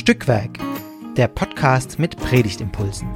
[0.00, 0.58] Stückwerk,
[1.18, 3.06] der Podcast mit Predigtimpulsen.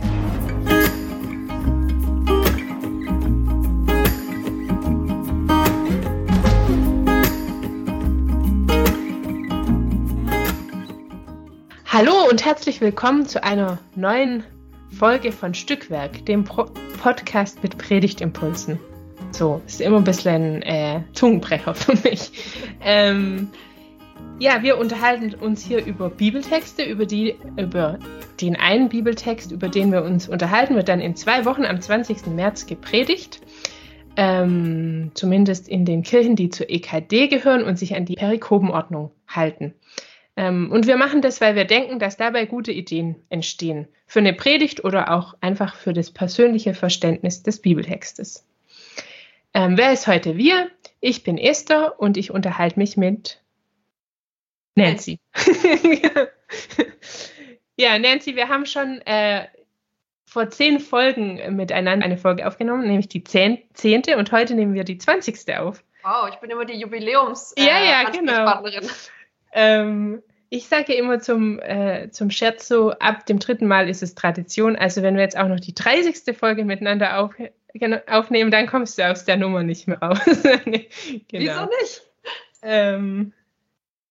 [11.87, 14.45] Hallo und herzlich willkommen zu einer neuen
[14.91, 16.67] Folge von Stückwerk, dem Pro
[17.03, 18.79] Podcast mit Predigtimpulsen.
[19.31, 22.31] So, ist immer ein bisschen äh, Zungenbrecher für mich.
[22.83, 23.49] Ähm,
[24.39, 27.99] ja, wir unterhalten uns hier über Bibeltexte, über, die, über
[28.41, 32.27] den einen Bibeltext, über den wir uns unterhalten, wird dann in zwei Wochen am 20.
[32.27, 33.41] März gepredigt.
[34.17, 39.75] Ähm, zumindest in den Kirchen, die zur EKD gehören und sich an die Perikopenordnung halten.
[40.37, 43.89] Ähm, und wir machen das, weil wir denken, dass dabei gute Ideen entstehen.
[44.07, 48.47] Für eine Predigt oder auch einfach für das persönliche Verständnis des Bibeltextes.
[49.53, 50.69] Ähm, wer ist heute wir?
[51.01, 53.44] Ich bin Esther und ich unterhalte mich mit
[54.75, 55.21] Nancy.
[57.77, 59.47] ja, Nancy, wir haben schon äh,
[60.27, 64.99] vor zehn Folgen miteinander eine Folge aufgenommen, nämlich die zehnte und heute nehmen wir die
[64.99, 65.83] zwanzigste auf.
[66.03, 68.63] Wow, ich bin immer die Jubiläums äh, ja, ja, genau.
[69.53, 74.15] Ähm, ich sage immer zum, äh, zum Scherz so, ab dem dritten Mal ist es
[74.15, 74.77] Tradition.
[74.77, 76.37] Also wenn wir jetzt auch noch die 30.
[76.37, 77.35] Folge miteinander auf,
[78.09, 80.19] aufnehmen, dann kommst du aus der Nummer nicht mehr raus.
[80.65, 80.89] nee,
[81.29, 81.31] genau.
[81.31, 82.03] Wieso nicht?
[82.63, 83.33] Ähm,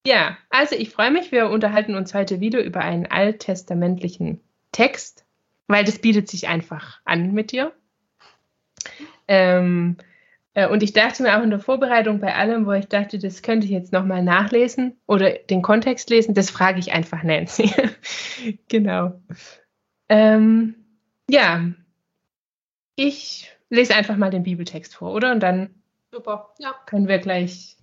[0.06, 1.32] ja, also ich freue mich.
[1.32, 5.26] Wir unterhalten uns heute wieder über einen alttestamentlichen Text,
[5.68, 7.72] weil das bietet sich einfach an mit dir.
[9.28, 9.98] Ähm,
[10.54, 13.42] äh, und ich dachte mir auch in der Vorbereitung bei allem, wo ich dachte, das
[13.42, 17.72] könnte ich jetzt nochmal nachlesen oder den Kontext lesen, das frage ich einfach Nancy.
[18.68, 19.22] genau.
[20.09, 20.76] Ähm,
[21.30, 21.64] ja,
[22.96, 25.31] ich lese einfach mal den Bibeltext vor, oder?
[25.31, 25.70] Und dann
[26.12, 26.76] Super, ja.
[26.86, 27.78] können wir gleich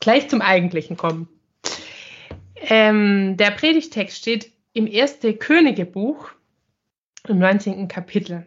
[0.00, 1.28] gleich zum Eigentlichen kommen.
[2.56, 6.30] Ähm, der Predigtext steht im ersten Königebuch
[7.28, 7.88] im 19.
[7.88, 8.46] Kapitel.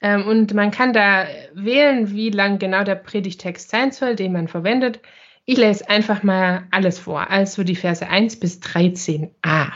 [0.00, 4.48] Ähm, und man kann da wählen, wie lang genau der Predigtext sein soll, den man
[4.48, 5.00] verwendet.
[5.44, 9.72] Ich lese einfach mal alles vor, also die Verse 1 bis 13a.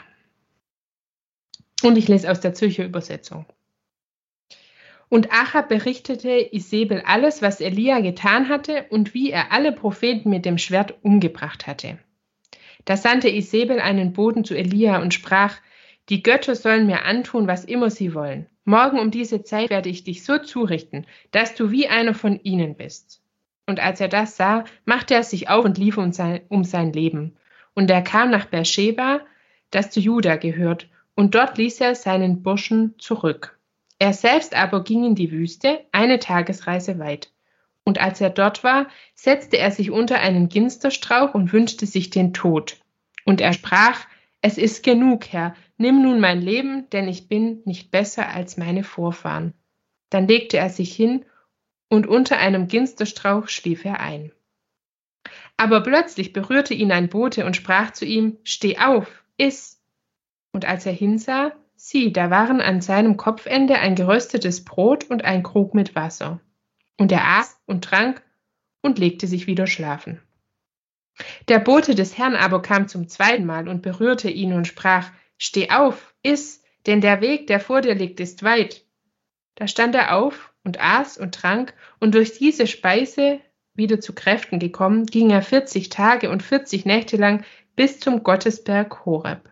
[1.83, 3.47] Und ich lese aus der Zürcher Übersetzung.
[5.09, 10.45] Und Achab berichtete Isabel alles, was Elia getan hatte und wie er alle Propheten mit
[10.45, 11.99] dem Schwert umgebracht hatte.
[12.85, 15.57] Da sandte Isabel einen Boten zu Elia und sprach,
[16.09, 18.47] die Götter sollen mir antun, was immer sie wollen.
[18.65, 22.77] Morgen um diese Zeit werde ich dich so zurichten, dass du wie einer von ihnen
[22.77, 23.23] bist.
[23.67, 26.93] Und als er das sah, machte er sich auf und lief um sein, um sein
[26.93, 27.37] Leben.
[27.75, 29.21] Und er kam nach Beersheba,
[29.71, 33.56] das zu Juda gehört, und dort ließ er seinen Burschen zurück.
[33.99, 37.33] Er selbst aber ging in die Wüste, eine Tagesreise weit.
[37.85, 42.35] Und als er dort war, setzte er sich unter einen Ginsterstrauch und wünschte sich den
[42.35, 42.79] Tod.
[43.25, 44.07] Und er sprach,
[44.43, 48.85] es ist genug, Herr, nimm nun mein Leben, denn ich bin nicht besser als meine
[48.85, 49.55] Vorfahren.
[50.11, 51.25] Dann legte er sich hin,
[51.89, 54.33] und unter einem Ginsterstrauch schlief er ein.
[55.57, 59.81] Aber plötzlich berührte ihn ein Bote und sprach zu ihm, Steh auf, iss.
[60.53, 65.43] Und als er hinsah, Sieh, da waren an seinem Kopfende ein geröstetes Brot und ein
[65.43, 66.41] Krug mit Wasser.
[66.97, 68.23] Und er aß und trank
[68.81, 70.21] und legte sich wieder schlafen.
[71.49, 75.71] Der Bote des Herrn aber kam zum zweiten Mal und berührte ihn und sprach, Steh
[75.71, 78.85] auf, iss, denn der Weg, der vor dir liegt, ist weit.
[79.55, 83.41] Da stand er auf und aß und trank, und durch diese Speise,
[83.75, 87.45] wieder zu Kräften gekommen, ging er vierzig Tage und vierzig Nächte lang
[87.75, 89.51] bis zum Gottesberg Horeb.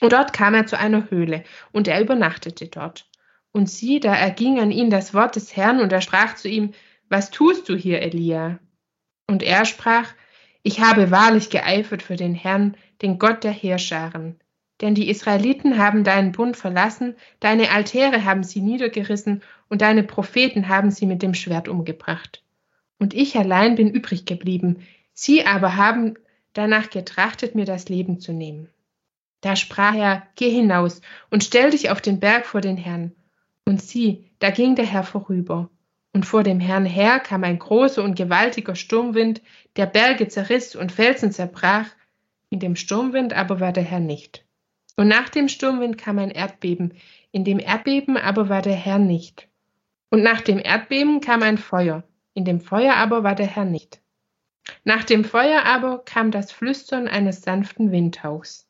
[0.00, 3.08] Und dort kam er zu einer Höhle, und er übernachtete dort.
[3.52, 6.72] Und sieh, da erging an ihn das Wort des Herrn, und er sprach zu ihm,
[7.08, 8.58] Was tust du hier, Elia?
[9.26, 10.12] Und er sprach,
[10.62, 14.38] Ich habe wahrlich geeifert für den Herrn, den Gott der Heerscharen.
[14.82, 20.68] Denn die Israeliten haben deinen Bund verlassen, deine Altäre haben sie niedergerissen, und deine Propheten
[20.68, 22.44] haben sie mit dem Schwert umgebracht.
[22.98, 26.14] Und ich allein bin übrig geblieben, sie aber haben
[26.52, 28.68] danach getrachtet, mir das Leben zu nehmen.
[29.46, 31.00] Da sprach er, Geh hinaus
[31.30, 33.12] und stell dich auf den Berg vor den Herrn.
[33.64, 35.70] Und sieh, da ging der Herr vorüber.
[36.12, 39.40] Und vor dem Herrn her kam ein großer und gewaltiger Sturmwind,
[39.76, 41.86] der Berge zerriss und Felsen zerbrach.
[42.50, 44.44] In dem Sturmwind aber war der Herr nicht.
[44.96, 46.94] Und nach dem Sturmwind kam ein Erdbeben,
[47.30, 49.46] in dem Erdbeben aber war der Herr nicht.
[50.10, 52.02] Und nach dem Erdbeben kam ein Feuer,
[52.34, 54.00] in dem Feuer aber war der Herr nicht.
[54.82, 58.65] Nach dem Feuer aber kam das Flüstern eines sanften Windhauchs.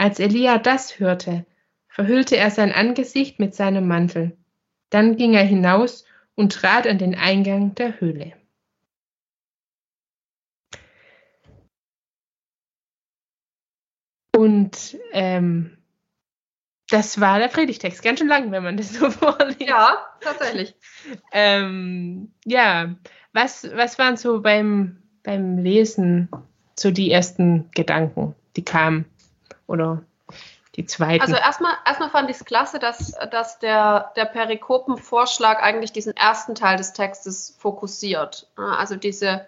[0.00, 1.44] Als Elia das hörte,
[1.86, 4.34] verhüllte er sein Angesicht mit seinem Mantel.
[4.88, 8.32] Dann ging er hinaus und trat an den Eingang der Höhle.
[14.40, 15.76] und ähm,
[16.88, 18.02] das war der Predigtext.
[18.02, 19.60] Ganz schön lang, wenn man das so vorliest.
[19.60, 20.74] Ja, tatsächlich.
[21.30, 22.94] ähm, ja,
[23.34, 26.30] was, was waren so beim, beim Lesen
[26.74, 29.04] so die ersten Gedanken, die kamen?
[29.70, 30.02] Oder
[30.74, 31.22] die zweiten?
[31.22, 36.56] Also erstmal, erstmal fand ich es klasse, dass, dass der, der Perikopenvorschlag eigentlich diesen ersten
[36.56, 38.48] Teil des Textes fokussiert.
[38.56, 39.46] Also diese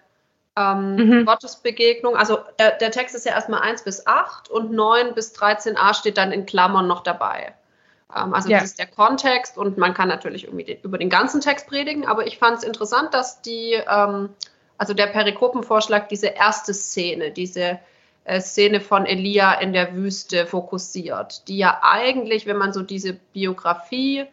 [0.55, 1.25] ähm, mhm.
[1.25, 2.15] Gottesbegegnung.
[2.15, 6.17] Also der, der, Text ist ja erstmal 1 bis 8 und 9 bis 13a steht
[6.17, 7.53] dann in Klammern noch dabei.
[8.15, 8.59] Ähm, also ja.
[8.59, 12.05] das ist der Kontext und man kann natürlich irgendwie den, über den ganzen Text predigen,
[12.05, 14.29] aber ich fand es interessant, dass die, ähm,
[14.77, 17.77] also der Perikopenvorschlag diese erste Szene, diese äh,
[18.39, 24.25] Szene von Elia in der Wüste fokussiert, die ja eigentlich, wenn man so diese Biografie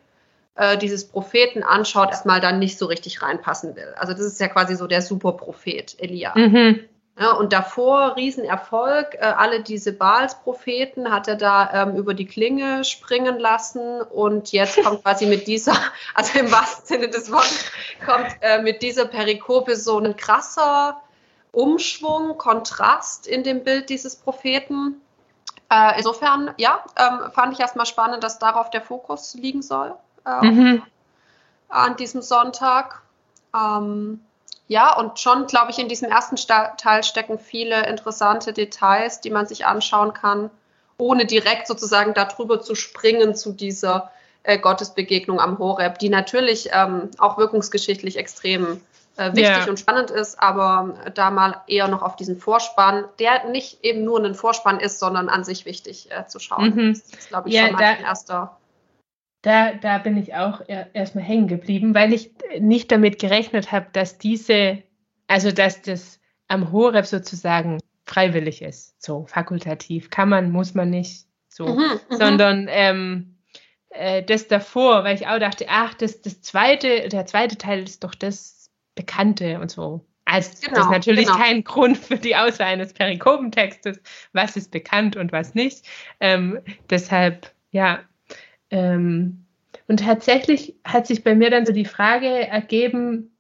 [0.55, 3.95] äh, dieses Propheten anschaut, erstmal dann nicht so richtig reinpassen will.
[3.97, 6.35] Also das ist ja quasi so der Superprophet Elia.
[6.37, 6.81] Mhm.
[7.19, 9.15] Ja, und davor Riesenerfolg.
[9.15, 14.01] Äh, alle diese Baals-Propheten hat er da ähm, über die Klinge springen lassen.
[14.01, 15.75] Und jetzt kommt quasi mit dieser,
[16.15, 17.71] also im wahrsten Sinne des Wortes,
[18.07, 21.03] kommt äh, mit dieser Perikope so ein krasser
[21.53, 25.01] Umschwung, Kontrast in dem Bild dieses Propheten.
[25.71, 29.95] Äh, insofern, ja, ähm, fand ich erstmal spannend, dass darauf der Fokus liegen soll
[30.27, 30.83] äh, mhm.
[31.69, 33.03] an diesem Sonntag.
[33.55, 34.21] Ähm,
[34.69, 39.47] ja, und schon, glaube ich, in diesem ersten Teil stecken viele interessante Details, die man
[39.47, 40.51] sich anschauen kann,
[40.97, 44.13] ohne direkt sozusagen darüber zu springen zu dieser
[44.45, 48.81] äh, Gottesbegegnung am Horeb, die natürlich ähm, auch wirkungsgeschichtlich extrem
[49.21, 49.69] äh, wichtig yeah.
[49.69, 54.25] und spannend ist, aber da mal eher noch auf diesen Vorspann, der nicht eben nur
[54.25, 56.75] ein Vorspann ist, sondern an sich wichtig äh, zu schauen.
[56.75, 56.93] Mhm.
[56.95, 58.57] Das ist, glaube ich, ja, schon mal ein erster
[59.43, 60.61] da, da bin ich auch
[60.93, 64.83] erstmal hängen geblieben, weil ich nicht damit gerechnet habe, dass diese,
[65.29, 70.11] also dass das am Horeb sozusagen freiwillig ist, so fakultativ.
[70.11, 72.17] Kann man, muss man nicht so, mhm, mhm.
[72.17, 73.39] sondern ähm,
[73.91, 78.05] äh, das davor, weil ich auch dachte, ach, das, das zweite, der zweite Teil ist
[78.05, 78.60] doch das
[79.01, 80.05] Bekannte und so.
[80.27, 81.39] Also genau, das ist natürlich genau.
[81.39, 84.01] kein Grund für die Auswahl eines Perikopentextes,
[84.33, 85.87] was ist bekannt und was nicht.
[86.21, 86.61] Ähm,
[86.91, 88.01] deshalb, ja,
[88.71, 89.47] ähm,
[89.89, 93.33] und tatsächlich hat sich bei mir dann so die Frage ergeben,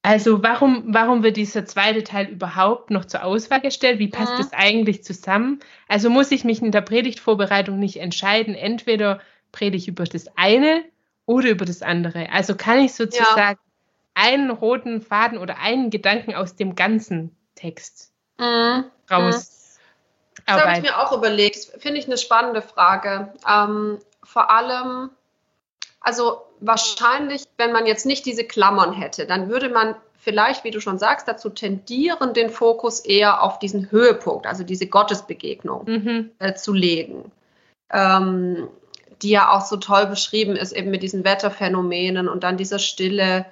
[0.00, 3.98] also warum, warum wird dieser zweite Teil überhaupt noch zur Auswahl gestellt?
[3.98, 4.38] Wie passt ja.
[4.38, 5.60] das eigentlich zusammen?
[5.88, 9.20] Also muss ich mich in der Predigtvorbereitung nicht entscheiden, entweder
[9.50, 10.84] predige ich über das eine
[11.26, 12.30] oder über das andere.
[12.30, 13.73] Also kann ich sozusagen ja.
[14.14, 18.84] Einen roten Faden oder einen Gedanken aus dem ganzen Text mhm.
[19.10, 19.50] raus.
[19.50, 20.44] Mhm.
[20.46, 21.56] Das habe ich mir auch überlegt.
[21.78, 23.32] Finde ich eine spannende Frage.
[23.48, 25.10] Ähm, vor allem,
[26.00, 30.80] also wahrscheinlich, wenn man jetzt nicht diese Klammern hätte, dann würde man vielleicht, wie du
[30.80, 36.30] schon sagst, dazu tendieren, den Fokus eher auf diesen Höhepunkt, also diese Gottesbegegnung mhm.
[36.38, 37.30] äh, zu legen.
[37.90, 38.68] Ähm,
[39.22, 43.46] die ja auch so toll beschrieben ist, eben mit diesen Wetterphänomenen und dann dieser Stille.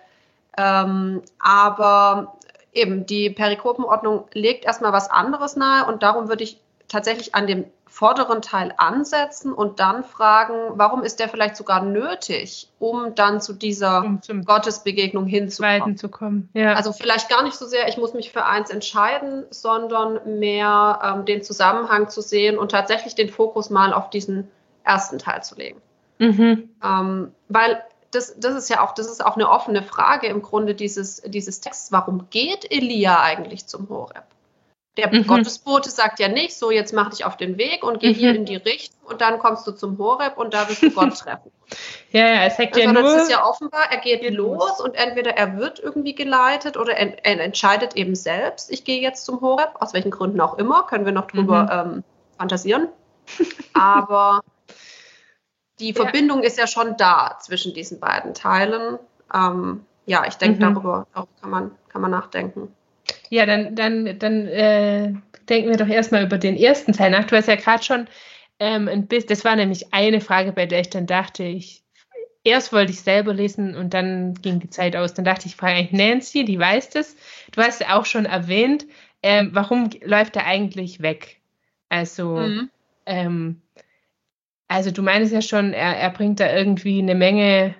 [0.56, 2.36] Ähm, aber
[2.72, 7.64] eben die Perikopenordnung legt erstmal was anderes nahe und darum würde ich tatsächlich an dem
[7.86, 13.52] vorderen Teil ansetzen und dann fragen, warum ist der vielleicht sogar nötig, um dann zu
[13.52, 15.98] dieser um Gottesbegegnung hinzukommen.
[15.98, 16.48] Zu kommen.
[16.54, 16.72] Ja.
[16.72, 21.26] Also vielleicht gar nicht so sehr, ich muss mich für eins entscheiden, sondern mehr ähm,
[21.26, 24.48] den Zusammenhang zu sehen und tatsächlich den Fokus mal auf diesen
[24.84, 25.82] ersten Teil zu legen.
[26.18, 26.70] Mhm.
[26.82, 30.74] Ähm, weil das, das ist ja auch, das ist auch eine offene Frage im Grunde
[30.74, 31.90] dieses, dieses Texts.
[31.92, 34.24] Warum geht Elia eigentlich zum Horeb?
[34.98, 35.26] Der mhm.
[35.26, 38.14] Gottesbote sagt ja nicht, so jetzt mach dich auf den Weg und geh mhm.
[38.14, 41.18] hier in die Richtung und dann kommst du zum Horeb und da wirst du Gott
[41.18, 41.50] treffen.
[42.12, 43.16] ja, ja, es sagt ja Sondern nur.
[43.16, 47.24] es ist ja offenbar, er geht, los und entweder er wird irgendwie geleitet oder er,
[47.24, 51.06] er, entscheidet eben selbst, ich gehe jetzt zum Horeb, aus welchen Gründen auch immer, können
[51.06, 51.92] wir noch drüber mhm.
[51.94, 52.04] ähm,
[52.36, 52.88] fantasieren.
[53.72, 54.42] Aber
[55.82, 56.46] die Verbindung ja.
[56.46, 58.98] ist ja schon da zwischen diesen beiden Teilen.
[59.34, 60.74] Ähm, ja, ich denke, mhm.
[60.74, 62.68] darüber, darüber kann, man, kann man nachdenken.
[63.28, 65.12] Ja, dann, dann, dann äh,
[65.48, 67.24] denken wir doch erstmal über den ersten Teil nach.
[67.24, 68.06] Du hast ja gerade schon
[68.60, 71.82] ähm, ein bisschen, das war nämlich eine Frage, bei der ich dann dachte, ich,
[72.44, 75.14] erst wollte ich selber lesen und dann ging die Zeit aus.
[75.14, 77.16] Dann dachte ich, frage eigentlich Nancy, die weiß das.
[77.52, 78.86] Du hast ja auch schon erwähnt,
[79.22, 81.40] ähm, warum läuft er eigentlich weg?
[81.88, 82.70] Also, mhm.
[83.06, 83.62] ähm,
[84.72, 87.74] also du meinst ja schon, er, er bringt da irgendwie eine Menge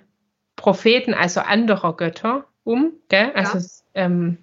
[0.56, 3.32] Propheten, also anderer Götter um, gell?
[3.34, 4.04] Also ja.
[4.04, 4.38] ähm,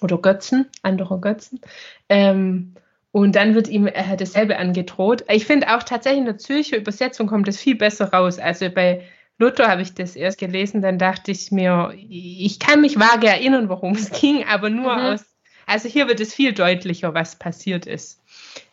[0.00, 1.60] oder Götzen, andere Götzen.
[2.08, 2.74] Ähm,
[3.12, 5.24] und dann wird ihm äh, dasselbe angedroht.
[5.28, 8.38] Ich finde auch tatsächlich in der Zürcher Übersetzung kommt das viel besser raus.
[8.38, 9.02] Also bei
[9.38, 13.68] Luther habe ich das erst gelesen, dann dachte ich mir, ich kann mich vage erinnern,
[13.68, 15.02] worum es ging, aber nur mhm.
[15.02, 15.24] aus,
[15.66, 18.22] also hier wird es viel deutlicher, was passiert ist.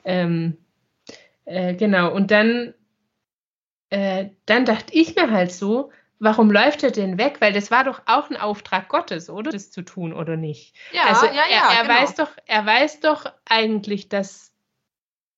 [0.06, 0.58] Ähm,
[1.46, 2.74] äh, genau, und dann,
[3.94, 7.36] äh, dann dachte ich mir halt so, warum läuft er denn weg?
[7.42, 9.52] Weil das war doch auch ein Auftrag Gottes, oder?
[9.52, 10.76] Das zu tun oder nicht?
[10.92, 11.70] Ja, also ja, ja.
[11.70, 12.02] Er, er genau.
[12.02, 14.52] weiß doch, er weiß doch eigentlich, dass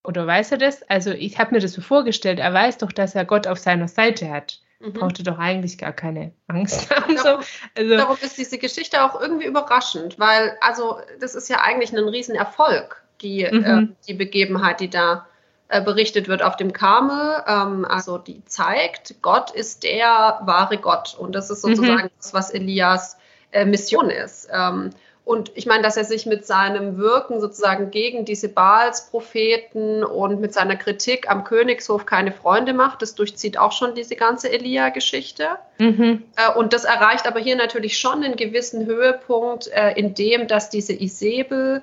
[0.06, 0.84] oder weiß er das?
[0.84, 3.90] Also ich habe mir das so vorgestellt, er weiß doch, dass er Gott auf seiner
[3.90, 4.62] Seite hat.
[4.80, 4.94] Mhm.
[4.94, 7.16] Brauchte doch eigentlich gar keine Angst haben.
[7.18, 7.48] Darum, so.
[7.76, 12.08] also, darum ist diese Geschichte auch irgendwie überraschend, weil also das ist ja eigentlich ein
[12.08, 13.64] Riesenerfolg, die, mhm.
[13.66, 15.28] äh, die Begebenheit, die da
[15.68, 17.44] berichtet wird auf dem Karmel.
[17.48, 22.10] Ähm, also die zeigt, Gott ist der wahre Gott und das ist sozusagen mhm.
[22.18, 23.18] das, was Elias
[23.52, 24.48] äh, Mission ist.
[24.52, 24.92] Ähm,
[25.26, 30.54] und ich meine, dass er sich mit seinem Wirken sozusagen gegen diese Baals-Propheten und mit
[30.54, 35.58] seiner Kritik am Königshof keine Freunde macht, das durchzieht auch schon diese ganze Elia-Geschichte.
[35.80, 36.24] Mhm.
[36.36, 40.70] Äh, und das erreicht aber hier natürlich schon einen gewissen Höhepunkt, äh, in dem, dass
[40.70, 41.82] diese Isabel,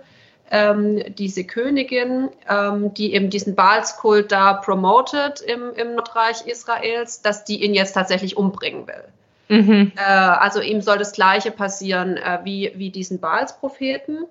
[0.52, 7.44] ähm, diese Königin, ähm, die eben diesen Baalskult da promotet im, im Nordreich Israels, dass
[7.44, 9.04] die ihn jetzt tatsächlich umbringen will.
[9.48, 9.92] Mhm.
[9.96, 14.26] Äh, also ihm soll das Gleiche passieren äh, wie, wie diesen Baals-Propheten.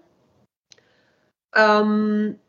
[1.56, 2.40] Ähm,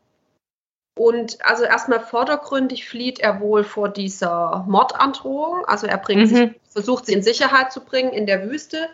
[0.95, 5.65] und also erstmal vordergründig flieht er wohl vor dieser Mordandrohung.
[5.65, 6.35] Also er bringt mhm.
[6.35, 8.87] sich, versucht sie in Sicherheit zu bringen in der Wüste.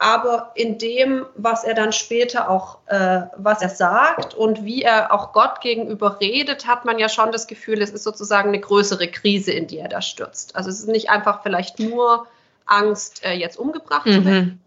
[0.00, 5.12] Aber in dem, was er dann später auch, äh, was er sagt und wie er
[5.12, 9.08] auch Gott gegenüber redet, hat man ja schon das Gefühl, es ist sozusagen eine größere
[9.08, 10.54] Krise, in die er da stürzt.
[10.54, 12.28] Also es ist nicht einfach vielleicht nur
[12.64, 14.12] Angst, äh, jetzt umgebracht mhm.
[14.12, 14.60] zu werden,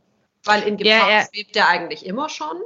[0.44, 2.58] weil in Gefahr ja, er, schwebt er eigentlich immer schon.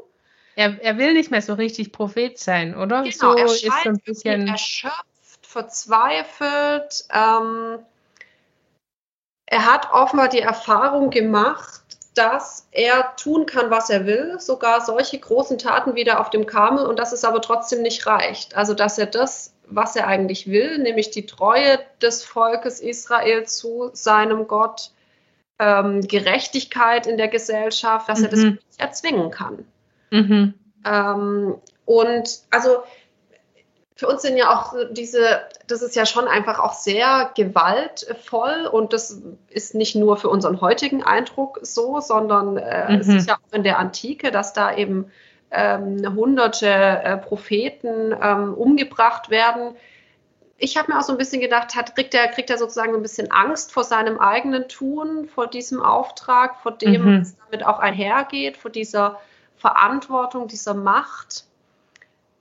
[0.55, 3.03] Er, er will nicht mehr so richtig Prophet sein, oder?
[3.03, 7.05] Genau, so er scheint so ein bisschen erschöpft, verzweifelt.
[7.13, 7.79] Ähm,
[9.45, 11.84] er hat offenbar die Erfahrung gemacht,
[12.15, 16.85] dass er tun kann, was er will, sogar solche großen Taten wieder auf dem Karmel
[16.85, 18.55] und dass es aber trotzdem nicht reicht.
[18.55, 23.89] Also dass er das, was er eigentlich will, nämlich die Treue des Volkes Israel zu
[23.93, 24.91] seinem Gott,
[25.59, 28.25] ähm, Gerechtigkeit in der Gesellschaft, dass mhm.
[28.25, 28.49] er das mhm.
[28.51, 29.65] nicht erzwingen kann.
[30.11, 30.53] Mhm.
[30.85, 31.55] Ähm,
[31.85, 32.83] und also
[33.95, 38.91] für uns sind ja auch diese, das ist ja schon einfach auch sehr gewaltvoll und
[38.91, 42.99] das ist nicht nur für unseren heutigen Eindruck so, sondern äh, mhm.
[42.99, 45.11] es ist ja auch in der Antike, dass da eben
[45.51, 49.75] ähm, hunderte äh, Propheten ähm, umgebracht werden
[50.57, 53.01] ich habe mir auch so ein bisschen gedacht, hat, kriegt, er, kriegt er sozusagen ein
[53.01, 57.21] bisschen Angst vor seinem eigenen Tun, vor diesem Auftrag, vor dem, mhm.
[57.21, 59.19] was damit auch einhergeht, vor dieser
[59.57, 61.45] Verantwortung, dieser Macht.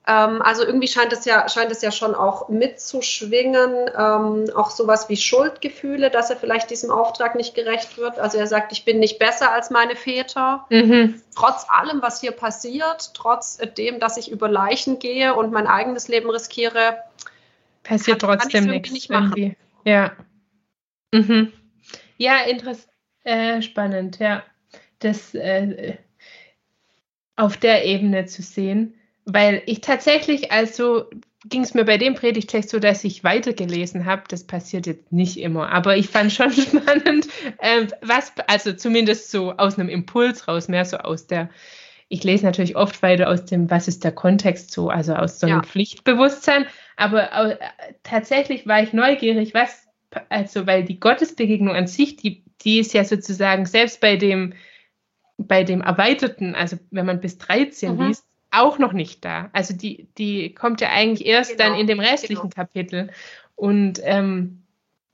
[0.06, 5.08] Ähm, also irgendwie scheint es ja, scheint es ja schon auch mitzuschwingen, ähm, auch sowas
[5.08, 8.18] wie Schuldgefühle, dass er vielleicht diesem Auftrag nicht gerecht wird.
[8.18, 10.66] Also er sagt, ich bin nicht besser als meine Väter.
[10.68, 11.22] Mhm.
[11.34, 16.08] Trotz allem, was hier passiert, trotz dem, dass ich über Leichen gehe und mein eigenes
[16.08, 16.98] Leben riskiere,
[17.84, 18.90] Passiert kann, trotzdem nichts.
[18.90, 19.56] Nicht irgendwie.
[19.84, 20.12] Ja.
[21.12, 21.52] Mhm.
[22.16, 22.88] Ja, interessant.
[23.22, 24.42] Äh, spannend, ja.
[24.98, 25.96] Das äh,
[27.36, 28.98] auf der Ebene zu sehen.
[29.26, 31.04] Weil ich tatsächlich, also
[31.46, 34.22] ging es mir bei dem Predigtext so, dass ich weitergelesen habe.
[34.28, 37.28] Das passiert jetzt nicht immer, aber ich fand schon spannend,
[37.58, 41.50] äh, was, also zumindest so aus einem Impuls raus, mehr so aus der
[42.08, 45.46] ich lese natürlich oft weiter aus dem, was ist der Kontext so, also aus so
[45.46, 45.62] einem ja.
[45.62, 46.66] Pflichtbewusstsein.
[46.96, 47.58] Aber äh,
[48.02, 49.88] tatsächlich war ich neugierig, was,
[50.28, 54.52] also, weil die Gottesbegegnung an sich, die, die ist ja sozusagen selbst bei dem,
[55.38, 58.06] bei dem Erweiterten, also wenn man bis 13 mhm.
[58.08, 59.50] liest, auch noch nicht da.
[59.52, 61.70] Also die, die kommt ja eigentlich erst genau.
[61.70, 62.54] dann in dem restlichen genau.
[62.54, 63.10] Kapitel.
[63.56, 64.62] Und, ähm,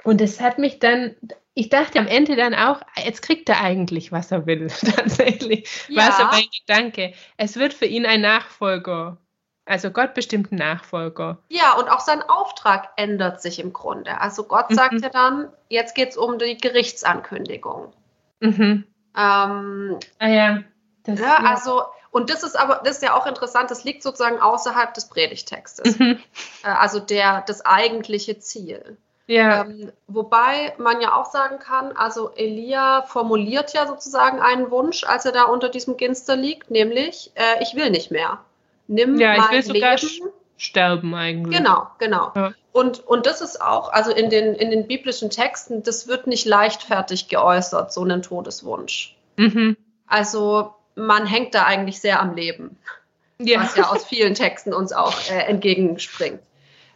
[0.04, 1.14] und es hat mich dann,
[1.54, 5.86] ich dachte am Ende dann auch, jetzt kriegt er eigentlich, was er will, tatsächlich.
[5.88, 6.02] Ja.
[6.02, 7.12] War so mein Gedanke.
[7.36, 9.18] Es wird für ihn ein Nachfolger.
[9.66, 11.38] Also Gott bestimmt einen Nachfolger.
[11.48, 14.20] Ja, und auch sein Auftrag ändert sich im Grunde.
[14.20, 14.74] Also Gott mhm.
[14.74, 17.92] sagt ja dann, jetzt geht es um die Gerichtsankündigung.
[18.40, 18.84] Mhm.
[19.16, 20.62] Ähm, ah ja.
[21.04, 21.36] Das, ja, ja.
[21.36, 25.08] Also, und das ist aber, das ist ja auch interessant, das liegt sozusagen außerhalb des
[25.08, 25.98] Predigtextes.
[25.98, 26.18] Mhm.
[26.62, 28.98] Äh, also der, das eigentliche Ziel.
[29.26, 29.62] Ja.
[29.62, 35.24] Ähm, wobei man ja auch sagen kann, also Elia formuliert ja sozusagen einen Wunsch, als
[35.24, 38.40] er da unter diesem Ginster liegt, nämlich, äh, ich will nicht mehr.
[38.88, 39.98] Nimm ja, mein ich will Leben.
[39.98, 41.56] sogar sterben eigentlich.
[41.56, 42.32] Genau, genau.
[42.34, 42.52] Ja.
[42.72, 46.44] Und, und das ist auch, also in den, in den biblischen Texten, das wird nicht
[46.44, 49.16] leichtfertig geäußert, so einen Todeswunsch.
[49.36, 49.76] Mhm.
[50.08, 52.76] Also man hängt da eigentlich sehr am Leben,
[53.38, 53.60] ja.
[53.60, 56.40] was ja aus vielen Texten uns auch äh, entgegenspringt.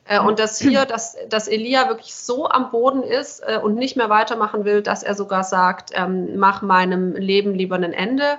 [0.07, 3.97] Äh, und dass hier, dass, dass Elia wirklich so am Boden ist äh, und nicht
[3.97, 8.39] mehr weitermachen will, dass er sogar sagt, ähm, mach meinem Leben lieber ein Ende,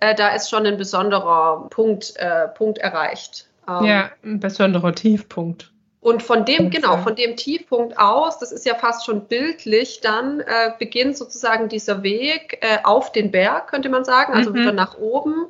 [0.00, 2.14] äh, da ist schon ein besonderer Punkt,
[2.54, 3.48] Punkt erreicht.
[3.68, 5.73] Ähm, ja, ein besonderer Tiefpunkt.
[6.04, 10.40] Und von dem, genau, von dem Tiefpunkt aus, das ist ja fast schon bildlich, dann
[10.40, 14.54] äh, beginnt sozusagen dieser Weg äh, auf den Berg, könnte man sagen, also mhm.
[14.56, 15.46] wieder nach oben,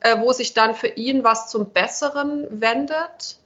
[0.00, 3.38] äh, wo sich dann für ihn was zum Besseren wendet.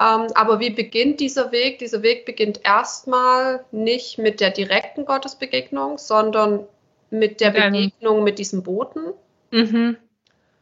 [0.00, 1.78] Ähm, aber wie beginnt dieser Weg?
[1.78, 6.66] Dieser Weg beginnt erstmal nicht mit der direkten Gottesbegegnung, sondern
[7.10, 9.12] mit der Begegnung mit diesem Boten
[9.52, 9.96] mhm.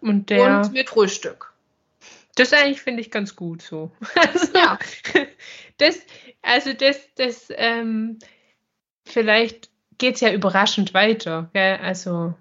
[0.02, 1.49] und, der, und mit Frühstück.
[2.40, 3.92] Das eigentlich finde ich ganz gut so.
[4.14, 4.78] Also, ja.
[5.76, 5.98] Das,
[6.40, 8.18] also das, das, ähm,
[9.04, 9.68] vielleicht
[9.98, 11.50] geht es ja überraschend weiter.
[11.52, 11.78] Gell?
[11.82, 12.34] Also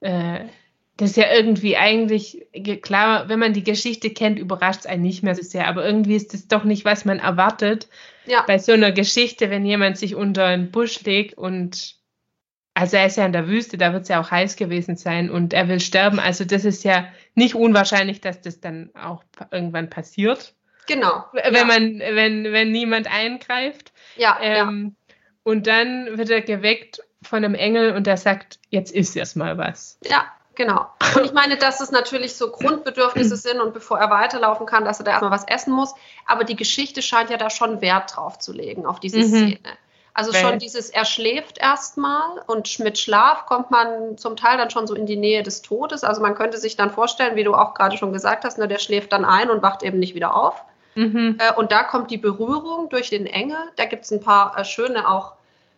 [0.00, 0.46] äh,
[0.96, 2.44] das ist ja irgendwie eigentlich,
[2.82, 6.16] klar, wenn man die Geschichte kennt, überrascht es einen nicht mehr so sehr, aber irgendwie
[6.16, 7.88] ist das doch nicht, was man erwartet
[8.26, 8.42] ja.
[8.48, 11.97] bei so einer Geschichte, wenn jemand sich unter einen Busch legt und,
[12.78, 15.30] also er ist ja in der Wüste, da wird es ja auch heiß gewesen sein
[15.30, 19.90] und er will sterben, also das ist ja nicht unwahrscheinlich, dass das dann auch irgendwann
[19.90, 20.54] passiert.
[20.86, 21.24] Genau.
[21.32, 21.64] Wenn ja.
[21.64, 23.92] man, wenn, wenn niemand eingreift.
[24.16, 25.14] Ja, ähm, ja.
[25.42, 29.98] Und dann wird er geweckt von einem Engel und der sagt, jetzt ist erstmal was.
[30.04, 30.88] Ja, Genau.
[31.14, 34.98] Und ich meine, dass es natürlich so Grundbedürfnisse sind und bevor er weiterlaufen kann, dass
[34.98, 35.94] er da erstmal was essen muss.
[36.26, 39.28] Aber die Geschichte scheint ja da schon Wert drauf zu legen, auf diese mhm.
[39.28, 39.58] Szene.
[40.18, 44.88] Also schon dieses, er schläft erstmal und mit Schlaf kommt man zum Teil dann schon
[44.88, 46.02] so in die Nähe des Todes.
[46.02, 48.80] Also man könnte sich dann vorstellen, wie du auch gerade schon gesagt hast, ne, der
[48.80, 50.60] schläft dann ein und wacht eben nicht wieder auf.
[50.96, 51.38] Mhm.
[51.38, 53.58] Äh, und da kommt die Berührung durch den Engel.
[53.76, 55.34] Da gibt es ein paar äh, schöne auch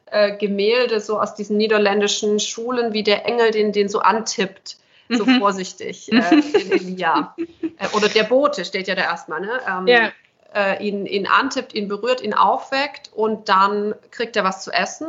[0.07, 4.79] äh, Gemälde so aus diesen niederländischen Schulen, wie der Engel den, den so antippt,
[5.11, 5.39] so mhm.
[5.39, 7.37] vorsichtig, äh, in Elia.
[7.63, 9.61] Äh, oder der Bote steht ja da erstmal, ne?
[9.67, 10.13] Ähm, ja.
[10.53, 15.07] Äh, ihn, ihn antippt, ihn berührt, ihn aufweckt und dann kriegt er was zu essen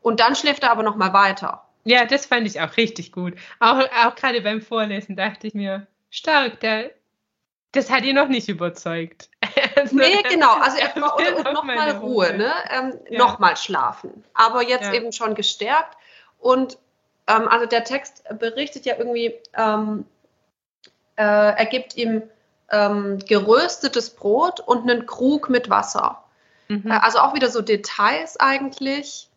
[0.00, 1.62] und dann schläft er aber nochmal weiter.
[1.84, 3.34] Ja, das fand ich auch richtig gut.
[3.58, 6.90] Auch, auch gerade beim Vorlesen dachte ich mir, stark, der,
[7.72, 9.28] das hat ihn noch nicht überzeugt.
[9.76, 10.54] also, nee, genau.
[10.60, 12.52] Also erstmal und, nochmal Ruhe, Ruhe, ne?
[12.70, 13.18] Ähm, ja.
[13.18, 14.24] nochmal schlafen.
[14.34, 14.94] Aber jetzt ja.
[14.94, 15.96] eben schon gestärkt.
[16.38, 16.78] Und
[17.26, 20.06] ähm, also der Text berichtet ja irgendwie, ähm,
[21.16, 22.22] äh, er gibt ihm
[22.70, 26.22] ähm, geröstetes Brot und einen Krug mit Wasser.
[26.68, 26.90] Mhm.
[26.90, 29.30] Äh, also auch wieder so Details eigentlich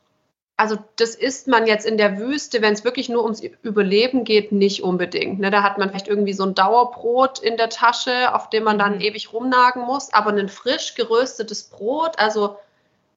[0.56, 4.52] also das isst man jetzt in der Wüste, wenn es wirklich nur ums Überleben geht,
[4.52, 5.40] nicht unbedingt.
[5.40, 5.50] Ne?
[5.50, 8.96] Da hat man vielleicht irgendwie so ein Dauerbrot in der Tasche, auf dem man dann
[8.96, 9.02] mhm.
[9.02, 12.58] ewig rumnagen muss, aber ein frisch geröstetes Brot, also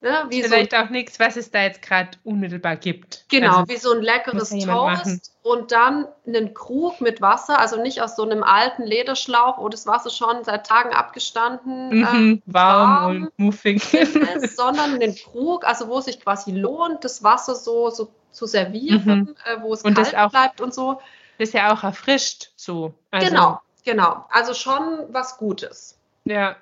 [0.03, 3.25] Ne, wie Vielleicht so, auch nichts, was es da jetzt gerade unmittelbar gibt.
[3.29, 5.23] Genau, also, wie so ein leckeres Toast machen.
[5.43, 9.87] und dann einen Krug mit Wasser, also nicht aus so einem alten Lederschlauch, wo das
[9.87, 15.67] Wasser schon seit Tagen abgestanden mhm, äh, warm, warm, und muffig ist, sondern einen Krug,
[15.67, 19.37] also wo es sich quasi lohnt, das Wasser so, so zu servieren, mhm.
[19.47, 21.01] äh, wo es und kalt auch, bleibt und so.
[21.39, 22.93] Das ist ja auch erfrischt so.
[23.11, 24.27] Also, genau, genau.
[24.31, 25.99] Also schon was Gutes.
[26.25, 26.57] Ja.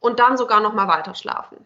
[0.00, 1.64] Und dann sogar noch mal weiter schlafen.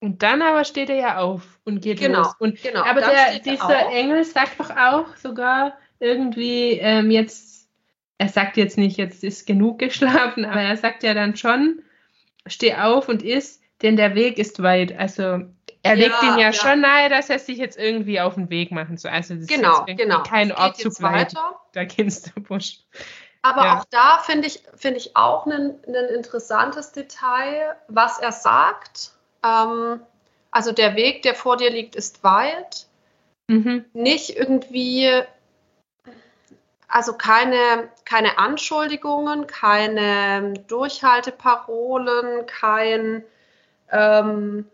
[0.00, 2.34] Und dann aber steht er ja auf und geht genau, los.
[2.38, 7.68] Und, genau, aber der, dieser Engel sagt doch auch sogar irgendwie ähm, jetzt,
[8.18, 11.82] er sagt jetzt nicht, jetzt ist genug geschlafen, aber er sagt ja dann schon,
[12.46, 14.96] steh auf und iss, denn der Weg ist weit.
[14.96, 15.40] Also
[15.82, 18.50] er legt ja, ihn ja, ja, schon nahe, dass er sich jetzt irgendwie auf den
[18.50, 19.10] Weg machen soll.
[19.10, 20.22] Also das genau, ist genau.
[20.22, 21.34] kein Ort zu bleiben.
[21.74, 22.78] Der Kinsterbusch.
[23.42, 23.78] Aber ja.
[23.78, 25.78] auch da finde ich, find ich auch ein
[26.14, 29.12] interessantes Detail, was er sagt
[29.44, 30.00] ähm,
[30.50, 32.86] also der Weg, der vor dir liegt, ist weit.
[33.48, 33.84] Mhm.
[33.92, 35.22] Nicht irgendwie,
[36.86, 43.24] also keine, keine Anschuldigungen, keine Durchhalteparolen, kein
[43.90, 44.66] ähm,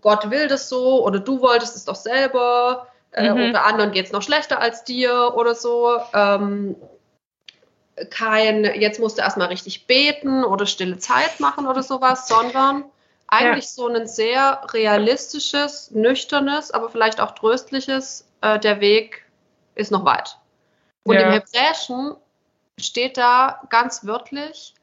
[0.00, 3.50] Gott will das so oder du wolltest es doch selber äh, mhm.
[3.50, 5.98] oder anderen geht es noch schlechter als dir oder so.
[6.14, 6.76] Ähm,
[8.10, 12.84] kein, jetzt musst du erstmal richtig beten oder stille Zeit machen oder sowas, sondern
[13.30, 13.70] eigentlich ja.
[13.70, 19.24] so ein sehr realistisches, nüchternes, aber vielleicht auch tröstliches, äh, der Weg
[19.74, 20.38] ist noch weit.
[21.04, 21.22] Und ja.
[21.22, 22.16] im Hebräischen
[22.78, 24.74] steht da ganz wörtlich,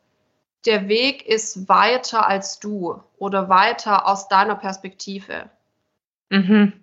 [0.65, 5.49] der Weg ist weiter als du oder weiter aus deiner Perspektive.
[6.29, 6.73] Mhm.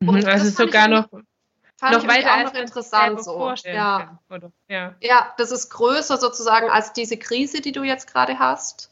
[0.00, 1.08] mhm also sogar noch,
[1.76, 3.54] fand noch weiter auch noch interessant so.
[3.64, 4.18] Ja.
[4.68, 4.94] ja.
[5.00, 8.90] ja, das ist größer sozusagen als diese Krise, die du jetzt gerade hast.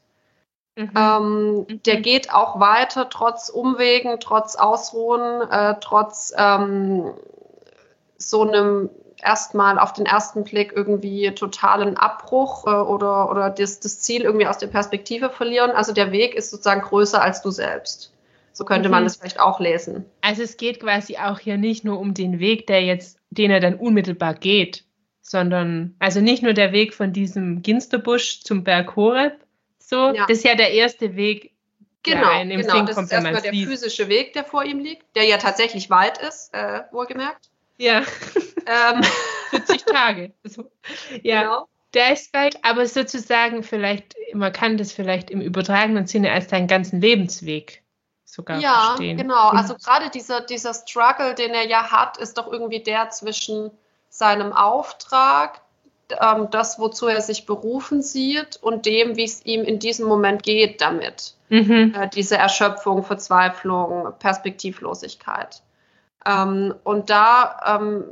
[0.77, 0.91] Mhm.
[0.95, 1.83] Ähm, mhm.
[1.85, 7.12] Der geht auch weiter, trotz Umwegen, trotz Ausruhen, äh, trotz ähm,
[8.19, 8.91] so einem
[9.23, 14.47] erstmal auf den ersten Blick irgendwie totalen Abbruch äh, oder, oder das, das Ziel irgendwie
[14.47, 15.71] aus der Perspektive verlieren.
[15.71, 18.12] Also der Weg ist sozusagen größer als du selbst.
[18.53, 18.93] So könnte mhm.
[18.93, 20.05] man das vielleicht auch lesen.
[20.21, 23.61] Also es geht quasi auch hier nicht nur um den Weg, der jetzt, den er
[23.61, 24.85] dann unmittelbar geht,
[25.23, 29.46] sondern also nicht nur der Weg von diesem Ginsterbusch zum Berg Horeb,
[29.88, 30.27] So, ja.
[30.27, 31.53] das ist ja der erste Weg.
[32.03, 32.57] Genau, genau.
[32.57, 33.70] das kommt, ist erstmal der liest.
[33.70, 37.51] physische Weg, der vor ihm liegt, der ja tatsächlich weit ist, äh, wohlgemerkt.
[37.79, 38.03] Ja.
[38.66, 39.03] Ähm.
[39.51, 40.33] 40 Tage.
[40.42, 40.68] So.
[41.22, 41.42] Ja.
[41.42, 41.68] Genau.
[41.94, 46.66] Der ist weit, aber sozusagen vielleicht, man kann das vielleicht im übertragenen Sinne als deinen
[46.66, 47.85] ganzen Lebensweg
[48.25, 49.18] sogar ja, verstehen.
[49.18, 49.49] Ja, genau.
[49.51, 53.70] Also gerade dieser, dieser Struggle, den er ja hat, ist doch irgendwie der zwischen
[54.09, 55.62] seinem Auftrag,
[56.11, 60.42] ähm, das, wozu er sich berufen sieht, und dem, wie es ihm in diesem Moment
[60.42, 61.35] geht damit.
[61.49, 61.95] Mhm.
[61.95, 65.62] Äh, diese Erschöpfung, Verzweiflung, Perspektivlosigkeit.
[66.27, 68.05] Ähm, und da ähm,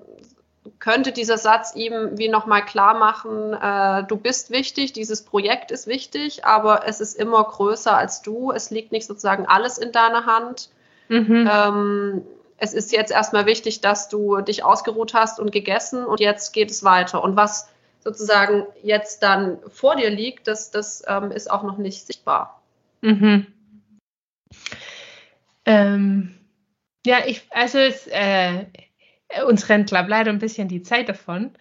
[0.78, 5.86] könnte dieser Satz ihm wie nochmal klar machen, äh, du bist wichtig, dieses Projekt ist
[5.86, 8.50] wichtig, aber es ist immer größer als du.
[8.50, 10.70] Es liegt nicht sozusagen alles in deiner Hand.
[11.08, 11.48] Mhm.
[11.50, 12.22] Ähm,
[12.56, 16.70] es ist jetzt erstmal wichtig, dass du dich ausgeruht hast und gegessen und jetzt geht
[16.70, 17.22] es weiter.
[17.22, 17.68] Und was
[18.04, 22.62] sozusagen jetzt dann vor dir liegt, das, das ähm, ist auch noch nicht sichtbar.
[23.00, 23.46] Mhm.
[25.64, 26.34] Ähm,
[27.06, 28.66] ja, ich, also es, äh,
[29.46, 31.52] uns rennt, leider ein bisschen die Zeit davon.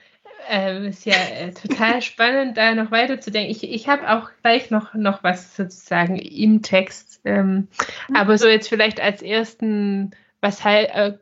[0.50, 3.52] Äh, ist ja äh, total spannend, da noch weiter zu denken.
[3.52, 7.22] Ich, ich habe auch gleich noch, noch was sozusagen im Text.
[7.24, 7.70] Ähm,
[8.10, 8.16] mhm.
[8.16, 11.18] Aber so jetzt vielleicht als ersten, was halt, äh,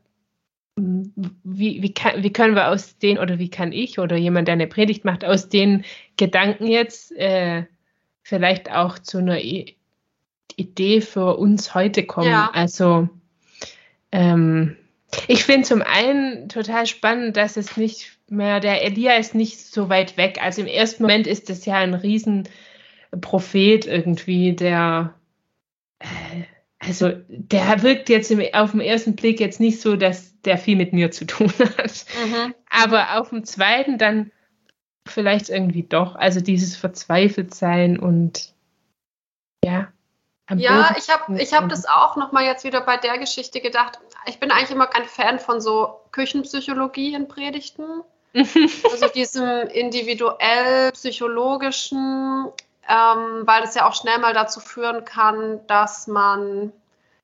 [0.76, 4.54] wie, wie, kann, wie können wir aus den, oder wie kann ich oder jemand, der
[4.54, 5.84] eine Predigt macht, aus den
[6.18, 7.66] Gedanken jetzt äh,
[8.24, 9.76] vielleicht auch zu einer I
[10.56, 12.30] Idee für uns heute kommen?
[12.30, 12.52] Ja.
[12.54, 13.10] Also,
[14.12, 14.78] ähm,
[15.28, 19.90] ich finde zum einen total spannend, dass es nicht mehr, der Elia ist nicht so
[19.90, 20.40] weit weg.
[20.42, 25.14] Also im ersten Moment ist es ja ein Riesenprophet irgendwie, der,
[26.00, 26.06] äh,
[26.82, 30.76] also der wirkt jetzt im, auf den ersten Blick jetzt nicht so, dass der viel
[30.76, 32.06] mit mir zu tun hat.
[32.26, 32.56] Mhm.
[32.70, 34.32] Aber auf dem zweiten dann
[35.08, 36.15] vielleicht irgendwie doch.
[36.15, 38.54] Also dieses Verzweifeltsein und
[39.63, 39.91] ja,
[40.58, 44.00] ja, ich habe ich hab das auch nochmal jetzt wieder bei der Geschichte gedacht.
[44.26, 48.04] Ich bin eigentlich immer kein Fan von so Küchenpsychologie in Predigten.
[48.34, 52.48] also diesem individuell psychologischen,
[52.88, 56.72] ähm, weil es ja auch schnell mal dazu führen kann, dass man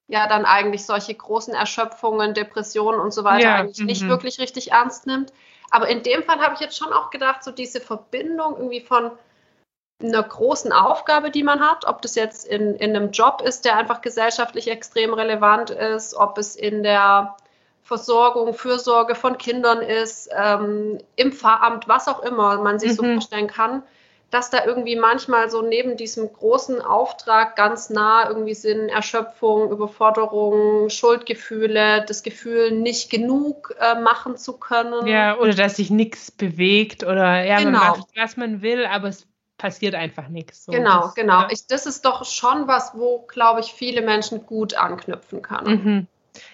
[0.08, 4.10] ja dann eigentlich solche großen Erschöpfungen, Depressionen und so weiter ja, eigentlich nicht mhm.
[4.10, 5.34] wirklich richtig ernst nimmt.
[5.70, 9.12] Aber in dem Fall habe ich jetzt schon auch gedacht, so diese Verbindung irgendwie von
[10.02, 13.76] einer großen Aufgabe, die man hat, ob das jetzt in, in einem Job ist, der
[13.76, 17.36] einfach gesellschaftlich extrem relevant ist, ob es in der
[17.84, 22.96] Versorgung, Fürsorge von Kindern ist, ähm, im Pfarramt, was auch immer man sich mhm.
[22.96, 23.82] so vorstellen kann,
[24.30, 30.90] dass da irgendwie manchmal so neben diesem großen Auftrag ganz nah irgendwie sind Erschöpfung, Überforderung,
[30.90, 35.08] Schuldgefühle, das Gefühl, nicht genug äh, machen zu können.
[35.08, 37.72] Ja, oder dass sich nichts bewegt oder ja, genau.
[37.72, 39.26] man macht, was man will, aber es
[39.58, 40.66] passiert einfach nichts.
[40.66, 40.72] So.
[40.72, 41.42] Genau, das, genau.
[41.42, 41.48] Ja.
[41.52, 45.84] Ich, das ist doch schon was, wo, glaube ich, viele Menschen gut anknüpfen können.
[45.84, 46.08] Mhm.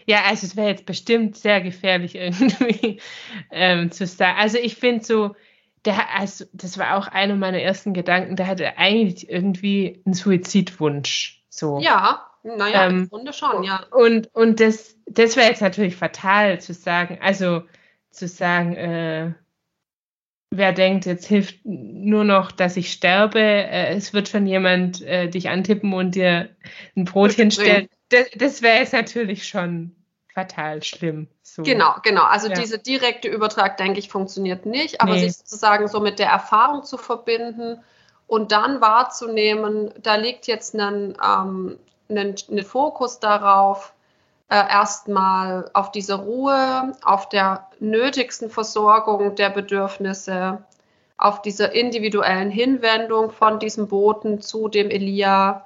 [0.06, 3.02] Ja, also es wäre jetzt bestimmt sehr gefährlich irgendwie
[3.52, 4.38] ähm, zu sagen.
[4.40, 5.36] Also ich finde so,
[5.86, 11.44] der, also das war auch einer meiner ersten Gedanken, der hatte eigentlich irgendwie einen Suizidwunsch.
[11.50, 11.80] So.
[11.80, 13.86] Ja, naja, ähm, im Grunde schon, ja.
[13.92, 17.64] Und, und das, das wäre jetzt natürlich fatal zu sagen, also
[18.10, 19.34] zu sagen, äh,
[20.52, 25.30] wer denkt, jetzt hilft nur noch, dass ich sterbe, äh, es wird schon jemand äh,
[25.30, 26.50] dich antippen und dir
[26.96, 27.88] ein Brot hinstellen.
[28.10, 29.96] Das, das wäre jetzt natürlich schon
[30.34, 31.28] fatal schlimm.
[31.42, 31.64] So.
[31.64, 32.24] Genau, genau.
[32.24, 32.56] Also ja.
[32.56, 35.20] diese direkte Übertrag, denke ich, funktioniert nicht, aber nee.
[35.28, 37.80] sich sozusagen so mit der Erfahrung zu verbinden
[38.28, 41.78] und dann wahrzunehmen, da liegt jetzt ein, ähm,
[42.10, 43.94] ein, ein Fokus darauf,
[44.50, 50.64] äh, erstmal auf diese Ruhe, auf der nötigsten Versorgung der Bedürfnisse,
[51.18, 55.66] auf dieser individuellen Hinwendung von diesem Boten zu dem Elia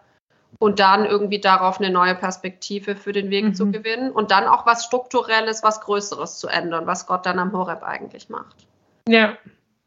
[0.60, 3.56] und dann irgendwie darauf eine neue Perspektive für den Weg mhm.
[3.56, 7.54] zu gewinnen und dann auch was Strukturelles, was Größeres zu ändern, was Gott dann am
[7.54, 8.68] Horeb eigentlich macht.
[9.08, 9.38] Ja.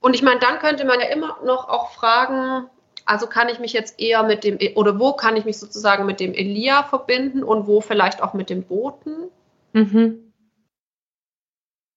[0.00, 2.68] Und ich meine, dann könnte man ja immer noch auch fragen,
[3.04, 6.20] also kann ich mich jetzt eher mit dem, oder wo kann ich mich sozusagen mit
[6.20, 9.28] dem Elia verbinden und wo vielleicht auch mit dem Boten?
[9.72, 10.32] Mhm.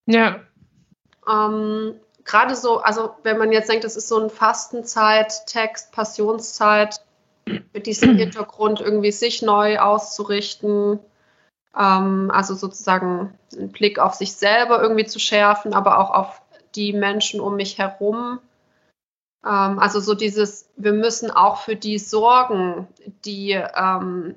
[0.07, 0.41] Ja.
[1.29, 1.95] Ähm,
[2.25, 7.01] Gerade so, also wenn man jetzt denkt, das ist so ein Fastenzeit-Text, Passionszeit,
[7.45, 10.99] mit diesem Hintergrund irgendwie sich neu auszurichten,
[11.77, 16.41] ähm, also sozusagen einen Blick auf sich selber irgendwie zu schärfen, aber auch auf
[16.75, 18.39] die Menschen um mich herum
[19.45, 22.87] ähm, also so dieses, wir müssen auch für die sorgen,
[23.25, 24.35] die ähm,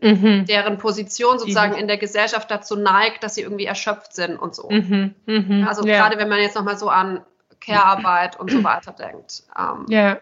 [0.00, 0.44] mhm.
[0.46, 1.80] deren Position sozusagen die.
[1.80, 4.68] in der Gesellschaft dazu neigt, dass sie irgendwie erschöpft sind und so.
[4.68, 5.14] Mhm.
[5.26, 5.66] Mhm.
[5.66, 5.96] Also ja.
[5.96, 7.22] gerade wenn man jetzt nochmal so an
[7.60, 9.44] Care-Arbeit und so weiter denkt.
[9.58, 10.18] Ähm, ja.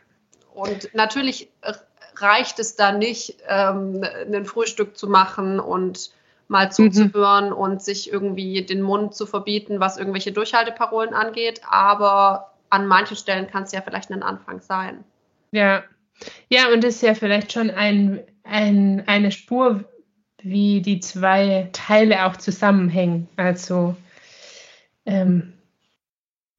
[0.55, 1.51] Und natürlich
[2.17, 6.11] reicht es da nicht, ähm, ein Frühstück zu machen und
[6.49, 7.57] mal zuzuhören mhm.
[7.57, 11.61] und sich irgendwie den Mund zu verbieten, was irgendwelche Durchhalteparolen angeht.
[11.69, 15.05] Aber an manchen Stellen kann es ja vielleicht ein Anfang sein.
[15.51, 15.83] Ja,
[16.49, 19.85] ja, und es ist ja vielleicht schon ein, ein, eine Spur,
[20.43, 23.29] wie die zwei Teile auch zusammenhängen.
[23.37, 23.97] Also
[25.05, 25.53] ähm,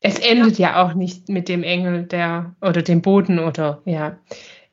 [0.02, 0.70] es endet ja.
[0.70, 0.84] ja.
[0.84, 4.18] auch nicht mit dem Engel, der oder dem Boden oder ja.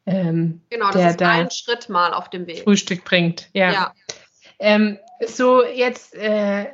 [0.07, 2.63] Ähm, genau, das der ist ein Schritt mal auf dem Weg.
[2.65, 3.73] Frühstück bringt, ja.
[3.73, 3.95] ja.
[4.59, 6.67] Ähm, so jetzt, äh,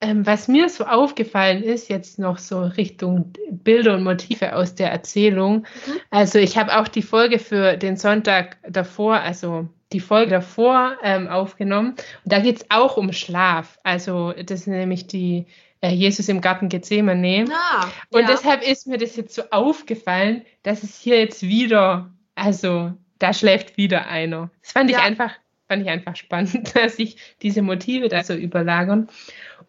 [0.00, 4.90] ähm, was mir so aufgefallen ist, jetzt noch so Richtung Bilder und Motive aus der
[4.90, 5.66] Erzählung.
[5.86, 5.92] Mhm.
[6.10, 11.28] Also ich habe auch die Folge für den Sonntag davor, also die Folge davor ähm,
[11.28, 11.90] aufgenommen.
[11.90, 13.78] Und da geht es auch um Schlaf.
[13.82, 15.46] Also das ist nämlich die
[15.80, 17.46] äh, Jesus im Garten Gethsemane.
[17.50, 18.26] Ah, und ja.
[18.28, 23.76] deshalb ist mir das jetzt so aufgefallen, dass es hier jetzt wieder, also da schläft
[23.76, 24.50] wieder einer.
[24.62, 24.98] Das fand ja.
[24.98, 25.32] ich einfach,
[25.68, 29.08] fand ich einfach spannend, dass sich diese Motive da so überlagern.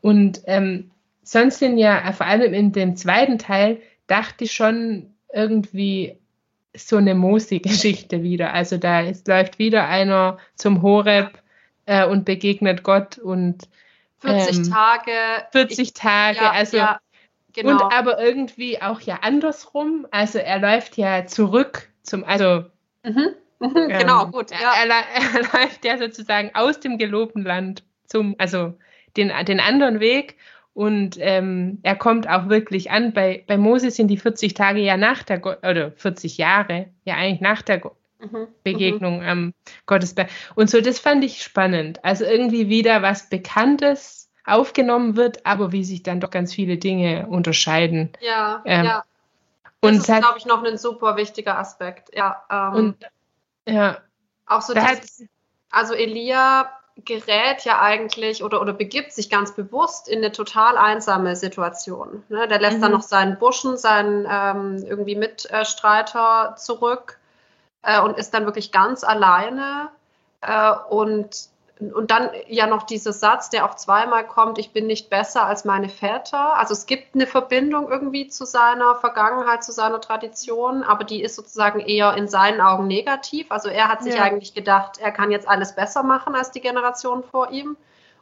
[0.02, 0.92] Und ähm,
[1.24, 6.18] sonst sind ja, vor allem in dem zweiten Teil, dachte ich schon irgendwie
[6.76, 8.54] so eine Mosi-Geschichte wieder.
[8.54, 11.42] Also da ist, läuft wieder einer zum Horeb
[11.86, 13.68] äh, und begegnet Gott und
[14.20, 15.12] 40 ähm, Tage.
[15.52, 17.00] 40 ich, Tage, ja, also ja,
[17.54, 17.72] genau.
[17.72, 20.08] und aber irgendwie auch ja andersrum.
[20.12, 22.66] Also er läuft ja zurück zum, also
[23.04, 23.36] mhm.
[23.60, 24.52] Mhm, ähm, genau, gut.
[24.52, 24.74] Ja.
[24.82, 28.74] Er, er, läuft ja sozusagen aus dem gelobten Land zum, also
[29.18, 30.38] den, den anderen Weg
[30.74, 33.14] und ähm, er kommt auch wirklich an.
[33.14, 37.16] Bei, bei Moses sind die 40 Tage ja nach der, Go oder 40 Jahre, ja
[37.16, 38.48] eigentlich nach der Go mhm.
[38.64, 39.54] Begegnung am ähm,
[39.86, 40.30] Gottesberg.
[40.56, 42.04] Und so, das fand ich spannend.
[42.06, 47.28] Also irgendwie wieder was Bekanntes aufgenommen wird, aber wie sich dann doch ganz viele Dinge
[47.28, 48.14] unterscheiden.
[48.22, 49.04] Ja, ähm, ja.
[49.82, 52.14] Das und ist, glaube ich, noch ein super wichtiger Aspekt.
[52.14, 52.44] Ja.
[52.50, 52.98] Ähm, und
[53.68, 53.98] ja.
[54.46, 55.24] Auch so, dieses,
[55.70, 56.70] also Elia
[57.06, 62.24] gerät ja eigentlich oder, oder begibt sich ganz bewusst in eine total einsame Situation.
[62.30, 62.48] Ne?
[62.48, 62.82] Der lässt mhm.
[62.82, 67.20] dann noch seinen Burschen, seinen ähm, irgendwie Mitstreiter zurück
[67.84, 69.90] äh, und ist dann wirklich ganz alleine.
[70.42, 75.10] Äh, und, und dann ja noch dieser Satz, der auch zweimal kommt, ich bin nicht
[75.10, 76.58] besser als meine Väter.
[76.58, 81.36] Also es gibt eine Verbindung irgendwie zu seiner Vergangenheit, zu seiner Tradition, aber die ist
[81.36, 83.50] sozusagen eher in seinen Augen negativ.
[83.50, 84.24] Also er hat sich ja.
[84.24, 87.78] eigentlich gedacht, er kann jetzt alles besser machen als die Generation vor ihm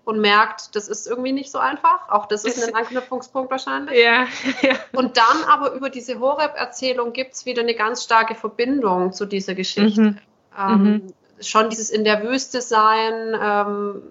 [0.05, 2.09] und merkt, das ist irgendwie nicht so einfach.
[2.09, 3.97] Auch das ist ein Anknüpfungspunkt wahrscheinlich.
[3.97, 4.27] Ja,
[4.61, 4.75] ja.
[4.93, 9.55] Und dann aber über diese Horeb-Erzählung gibt es wieder eine ganz starke Verbindung zu dieser
[9.55, 10.01] Geschichte.
[10.01, 10.17] Mhm.
[10.57, 11.13] Ähm, mhm.
[11.39, 14.01] Schon dieses in der Wüste sein, ähm,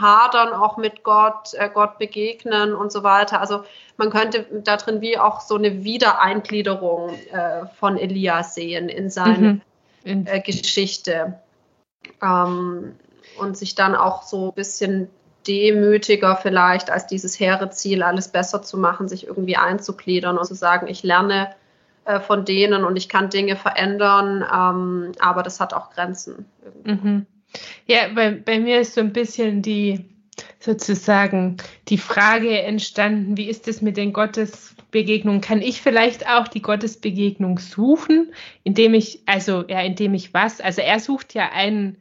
[0.00, 3.40] hadern auch mit Gott, äh, Gott begegnen und so weiter.
[3.40, 3.64] Also
[3.96, 9.60] man könnte da drin wie auch so eine Wiedereingliederung äh, von Elias sehen in seine
[10.04, 10.26] mhm.
[10.26, 11.40] äh, Geschichte.
[12.22, 12.94] Ähm,
[13.38, 15.08] und sich dann auch so ein bisschen
[15.46, 20.54] demütiger vielleicht als dieses hehre Ziel, alles besser zu machen, sich irgendwie einzugliedern und zu
[20.54, 21.54] sagen, ich lerne
[22.04, 26.46] äh, von denen und ich kann Dinge verändern, ähm, aber das hat auch Grenzen.
[26.84, 27.26] Mhm.
[27.86, 30.04] Ja, bei, bei mir ist so ein bisschen die
[30.58, 31.56] sozusagen
[31.88, 35.40] die Frage entstanden, wie ist es mit den Gottesbegegnungen?
[35.40, 40.60] Kann ich vielleicht auch die Gottesbegegnung suchen, indem ich, also ja, indem ich was?
[40.60, 41.98] Also er sucht ja einen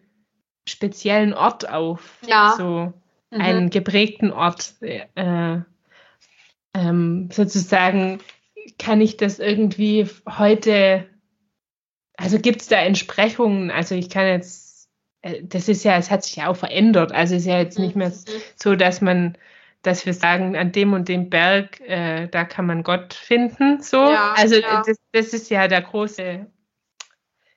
[0.67, 2.19] speziellen Ort auf.
[2.25, 2.53] Ja.
[2.57, 2.93] So
[3.31, 3.41] mhm.
[3.41, 4.75] einen geprägten Ort.
[4.81, 5.61] Äh,
[6.73, 8.19] ähm, sozusagen
[8.80, 11.08] kann ich das irgendwie heute,
[12.17, 13.71] also gibt es da Entsprechungen?
[13.71, 14.89] Also ich kann jetzt,
[15.21, 17.12] äh, das ist ja, es hat sich ja auch verändert.
[17.12, 18.41] Also es ist ja jetzt nicht mehr mhm.
[18.56, 19.38] so, dass man,
[19.82, 23.82] dass wir sagen, an dem und dem Berg, äh, da kann man Gott finden.
[23.82, 23.97] So.
[23.97, 24.84] Ja, also ja.
[24.86, 26.45] Das, das ist ja der große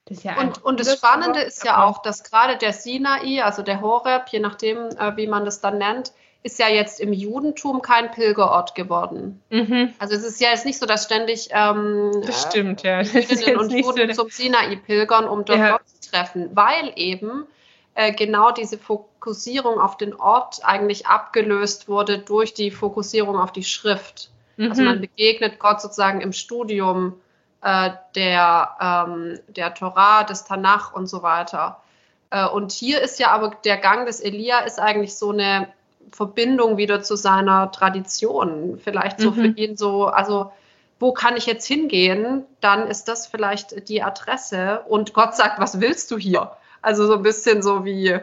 [0.07, 3.81] das ja und, und das Spannende ist ja auch, dass gerade der Sinai, also der
[3.81, 6.13] Horeb, je nachdem, äh, wie man das dann nennt,
[6.45, 9.43] ist ja jetzt im Judentum kein Pilgerort geworden.
[9.49, 9.95] Mhm.
[9.99, 13.01] Also es ist ja jetzt nicht so, dass ständig ähm, das stimmt, ja.
[13.01, 15.71] Jüdinnen und Juden so zum Sinai pilgern, um dort ja.
[15.73, 17.47] Gott zu treffen, weil eben
[17.95, 23.65] äh, genau diese Fokussierung auf den Ort eigentlich abgelöst wurde durch die Fokussierung auf die
[23.65, 24.31] Schrift.
[24.59, 24.71] Also mhm.
[24.71, 27.15] Also man begegnet Gott sozusagen im Studium
[27.63, 31.81] äh, der, ähm, der Torah, des Tanach und so weiter.
[32.29, 35.69] Äh, und hier ist ja aber der Gang des Elia ist eigentlich so eine
[36.13, 38.79] Verbindung wieder zu seiner Tradition.
[38.83, 39.35] Vielleicht so mhm.
[39.35, 40.53] für ihn so, also
[40.99, 42.45] wo kann ich jetzt hingehen?
[42.61, 44.83] Dann ist das vielleicht die Adresse.
[44.89, 46.53] Und Gott sagt, was willst du hier?
[46.83, 48.19] Also so ein bisschen so wie,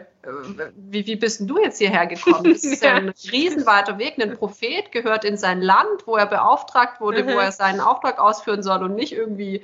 [0.76, 2.44] wie, wie bist denn du jetzt hierher gekommen?
[2.52, 4.22] Das ist ja ein riesenweiter Weg.
[4.22, 7.28] Ein Prophet gehört in sein Land, wo er beauftragt wurde, mhm.
[7.28, 9.62] wo er seinen Auftrag ausführen soll und nicht irgendwie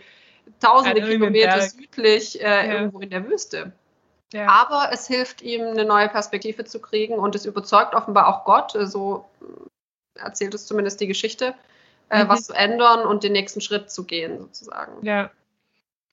[0.61, 2.75] tausende Kilometer südlich äh, ja.
[2.75, 3.73] irgendwo in der Wüste.
[4.33, 4.49] Ja.
[4.49, 8.75] Aber es hilft ihm, eine neue Perspektive zu kriegen und es überzeugt offenbar auch Gott,
[8.75, 9.25] äh, so
[10.15, 11.55] erzählt es zumindest die Geschichte,
[12.11, 12.29] äh, mhm.
[12.29, 15.05] was zu ändern und den nächsten Schritt zu gehen, sozusagen.
[15.05, 15.31] Ja.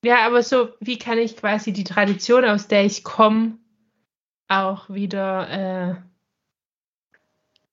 [0.04, 3.58] Ja, aber so, wie kann ich quasi die Tradition, aus der ich komme,
[4.48, 5.96] auch wieder äh,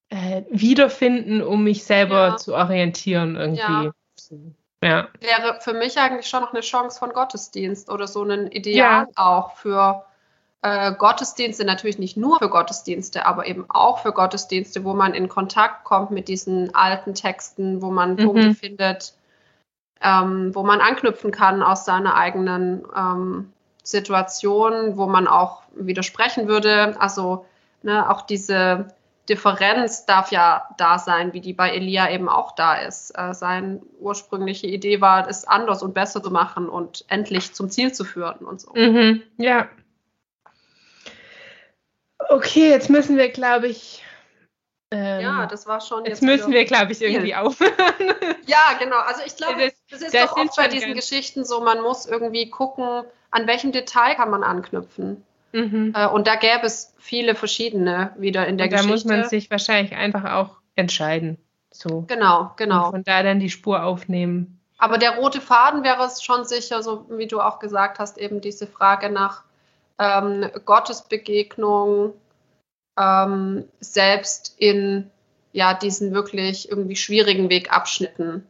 [0.08, 2.36] äh, wiederfinden, um mich selber ja.
[2.38, 3.90] zu orientieren irgendwie.
[4.80, 4.88] Ja.
[4.88, 5.08] ja.
[5.20, 9.08] Wäre für mich eigentlich schon noch eine Chance von Gottesdienst oder so ein Ideal ja.
[9.16, 10.06] auch für
[10.62, 15.28] äh, Gottesdienste, natürlich nicht nur für Gottesdienste, aber eben auch für Gottesdienste, wo man in
[15.28, 18.24] Kontakt kommt mit diesen alten Texten, wo man mhm.
[18.24, 19.14] Punkte findet,
[20.00, 26.94] ähm, wo man anknüpfen kann aus seiner eigenen ähm, Situation, wo man auch widersprechen würde.
[27.00, 27.44] Also
[27.82, 28.86] ne, auch diese
[29.28, 33.10] Differenz darf ja da sein, wie die bei Elia eben auch da ist.
[33.16, 37.92] Äh, seine ursprüngliche Idee war, es anders und besser zu machen und endlich zum Ziel
[37.92, 38.72] zu führen und so.
[38.74, 39.68] Mhm, ja,
[42.28, 44.02] Okay, jetzt müssen wir, glaube ich.
[44.90, 46.04] Ähm, ja, das war schon.
[46.04, 47.72] Jetzt, jetzt müssen wir, glaube ich, irgendwie aufhören.
[48.46, 48.98] ja, genau.
[48.98, 52.06] Also ich glaube, das, das ist das doch oft bei diesen Geschichten so, man muss
[52.06, 55.24] irgendwie gucken, an welchem Detail kann man anknüpfen.
[55.52, 55.94] Mhm.
[55.96, 58.88] Äh, und da gäbe es viele verschiedene wieder in der und da Geschichte.
[58.88, 61.38] Da muss man sich wahrscheinlich einfach auch entscheiden.
[61.70, 62.04] So.
[62.06, 62.86] Genau, genau.
[62.86, 64.60] Und von da dann die Spur aufnehmen.
[64.78, 68.40] Aber der rote Faden wäre es schon sicher, so wie du auch gesagt hast, eben
[68.40, 69.44] diese Frage nach
[70.02, 72.14] ähm, Gottesbegegnung
[72.98, 75.10] ähm, selbst in
[75.52, 78.46] ja diesen wirklich irgendwie schwierigen Wegabschnitten.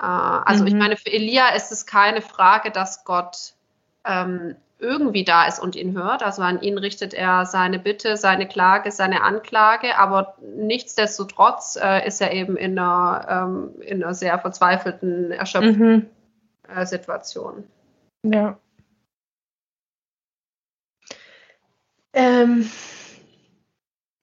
[0.00, 0.68] Äh, also mhm.
[0.68, 3.54] ich meine, für Elia ist es keine Frage, dass Gott
[4.04, 6.22] ähm, irgendwie da ist und ihn hört.
[6.22, 12.20] Also an ihn richtet er seine Bitte, seine Klage, seine Anklage, aber nichtsdestotrotz äh, ist
[12.20, 16.06] er eben in einer, ähm, in einer sehr verzweifelten, erschöpften mhm.
[16.74, 17.64] äh, Situation.
[18.24, 18.58] Ja.
[22.12, 22.70] Ähm,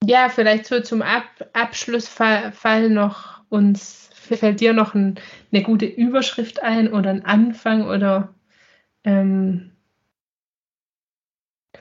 [0.03, 1.23] ja, vielleicht so zum Ab
[1.53, 5.19] Abschlussfall noch uns, fällt dir noch ein,
[5.51, 8.33] eine gute Überschrift ein oder ein Anfang oder
[9.03, 9.71] ähm,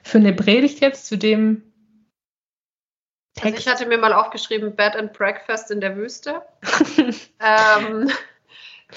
[0.03, 1.62] für eine Predigt jetzt zu dem
[3.35, 3.44] Text?
[3.44, 6.42] Also ich hatte mir mal aufgeschrieben, Bed and Breakfast in der Wüste.
[7.40, 8.11] ähm,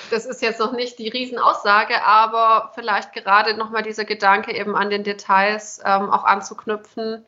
[0.09, 4.89] das ist jetzt noch nicht die Riesenaussage, aber vielleicht gerade nochmal dieser Gedanke eben an
[4.89, 7.25] den Details ähm, auch anzuknüpfen,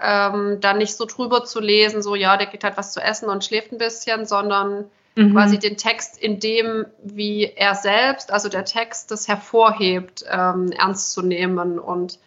[0.00, 3.28] ähm, dann nicht so drüber zu lesen, so ja, der geht halt was zu essen
[3.28, 5.32] und schläft ein bisschen, sondern mhm.
[5.32, 11.12] quasi den Text in dem, wie er selbst, also der Text das hervorhebt, ähm, ernst
[11.12, 12.20] zu nehmen und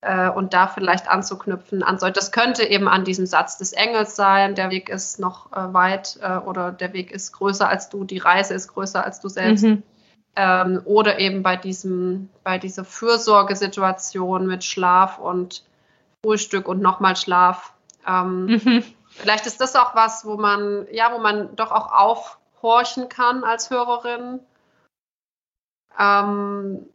[0.00, 2.12] äh, und da vielleicht anzuknüpfen an solch.
[2.12, 6.18] Das könnte eben an diesem Satz des Engels sein, der Weg ist noch äh, weit
[6.22, 9.64] äh, oder der Weg ist größer als du, die Reise ist größer als du selbst.
[9.64, 9.82] Mhm.
[10.36, 15.64] Ähm, oder eben bei diesem, bei dieser Fürsorgesituation mit Schlaf und
[16.24, 17.72] Frühstück und nochmal Schlaf.
[18.06, 18.84] Ähm, mhm.
[19.08, 23.70] Vielleicht ist das auch was, wo man, ja, wo man doch auch aufhorchen kann als
[23.70, 24.38] Hörerin.
[25.98, 26.86] Ähm,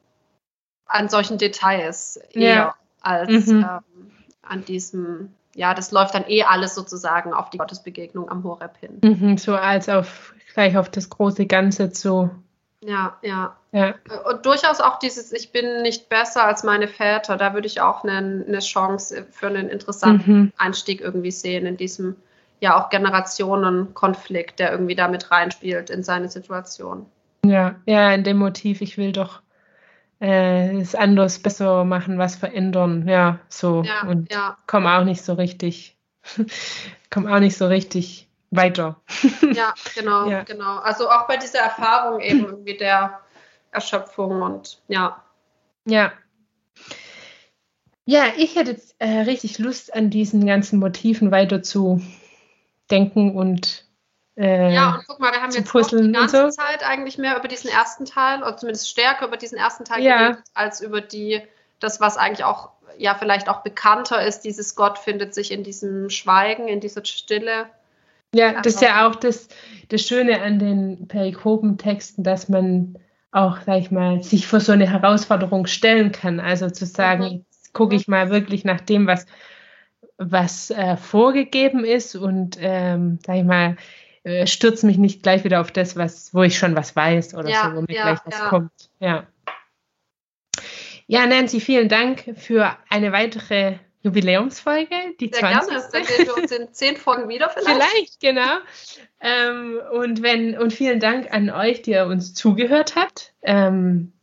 [0.85, 2.21] an solchen Details.
[2.31, 3.63] Ja als mhm.
[3.69, 4.11] ähm,
[4.41, 8.99] an diesem, ja, das läuft dann eh alles sozusagen auf die Gottesbegegnung am Horeb hin.
[9.03, 12.29] Mhm, so als auf gleich auf das große Ganze zu.
[12.81, 13.95] Ja, ja, ja.
[14.29, 18.03] Und durchaus auch dieses, ich bin nicht besser als meine Väter, da würde ich auch
[18.03, 20.53] eine, eine Chance für einen interessanten mhm.
[20.57, 22.15] Einstieg irgendwie sehen in diesem
[22.59, 27.05] ja auch Generationenkonflikt, der irgendwie damit reinspielt in seine Situation.
[27.45, 29.41] Ja, ja, in dem Motiv, ich will doch
[30.23, 33.83] äh, es anders, besser machen, was verändern, ja, so.
[33.83, 34.57] Ja, und ja.
[34.67, 35.97] komme auch nicht so richtig,
[37.09, 39.01] komme auch nicht so richtig weiter.
[39.53, 40.43] ja, genau, ja.
[40.43, 40.77] genau.
[40.77, 43.19] Also auch bei dieser Erfahrung eben irgendwie der
[43.71, 45.21] Erschöpfung und ja.
[45.85, 46.13] Ja.
[48.05, 52.01] Ja, ich hätte jetzt äh, richtig Lust an diesen ganzen Motiven weiter zu
[52.89, 53.85] denken und
[54.35, 56.49] äh, ja, und guck mal, wir haben jetzt die ganze so.
[56.49, 60.17] Zeit eigentlich mehr über diesen ersten Teil, oder zumindest stärker über diesen ersten Teil ja.
[60.17, 61.41] geredet, als über die,
[61.79, 66.09] das, was eigentlich auch, ja, vielleicht auch bekannter ist, dieses Gott findet sich in diesem
[66.09, 67.67] Schweigen, in dieser Stille.
[68.33, 69.47] Ja, das ist ja auch das,
[69.89, 72.97] das Schöne an den Perikopentexten, dass man
[73.31, 76.39] auch, sag ich mal, sich vor so eine Herausforderung stellen kann.
[76.39, 77.45] Also zu sagen, mhm.
[77.73, 79.27] gucke ich mal wirklich nach dem, was,
[80.17, 83.75] was äh, vorgegeben ist und, ähm, sag ich mal,
[84.23, 87.49] äh, stürze mich nicht gleich wieder auf das, was, wo ich schon was weiß oder
[87.49, 88.49] ja, so, wo mir ja, gleich was ja.
[88.49, 88.71] kommt.
[88.99, 89.27] Ja.
[91.07, 95.69] Ja, Nancy, vielen Dank für eine weitere Jubiläumsfolge, die Sehr 20.
[95.69, 97.81] gerne, dann sehen wir uns in zehn Folgen wieder vielleicht.
[97.81, 98.57] Vielleicht, genau.
[99.21, 103.33] Ähm, und, wenn, und vielen Dank an euch, die ihr uns zugehört habt.
[103.41, 104.13] Ähm,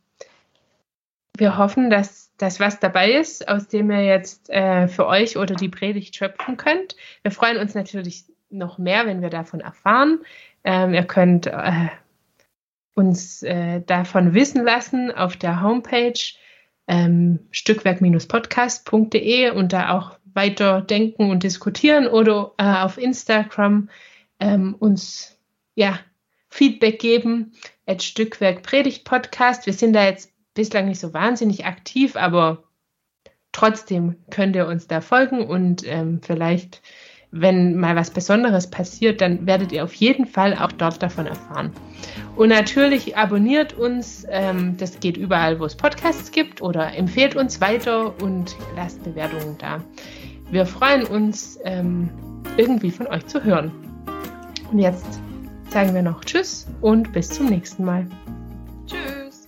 [1.37, 5.55] wir hoffen, dass das was dabei ist, aus dem ihr jetzt äh, für euch oder
[5.55, 6.95] die Predigt schöpfen könnt.
[7.23, 10.19] Wir freuen uns natürlich noch mehr, wenn wir davon erfahren.
[10.63, 11.87] Ähm, ihr könnt äh,
[12.95, 16.19] uns äh, davon wissen lassen auf der Homepage
[16.87, 23.89] ähm, stückwerk-podcast.de und da auch weiter denken und diskutieren oder äh, auf Instagram
[24.39, 25.37] ähm, uns
[25.75, 25.99] ja
[26.49, 27.53] Feedback geben.
[27.85, 29.65] At Stückwerk Predigt Podcast.
[29.65, 32.63] Wir sind da jetzt bislang nicht so wahnsinnig aktiv, aber
[33.51, 36.81] trotzdem könnt ihr uns da folgen und ähm, vielleicht,
[37.31, 41.71] wenn mal was Besonderes passiert, dann werdet ihr auf jeden Fall auch dort davon erfahren.
[42.35, 47.61] Und natürlich abonniert uns, ähm, das geht überall, wo es Podcasts gibt oder empfehlt uns
[47.61, 49.81] weiter und lasst Bewertungen da.
[50.51, 52.09] Wir freuen uns, ähm,
[52.57, 53.71] irgendwie von euch zu hören.
[54.71, 55.19] Und jetzt
[55.69, 58.05] sagen wir noch Tschüss und bis zum nächsten Mal.
[58.85, 59.47] Tschüss.